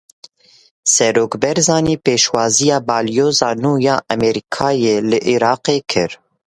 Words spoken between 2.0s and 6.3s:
pêşwaziya Balyoza nû ya Amerîkayê li Iraqê kir.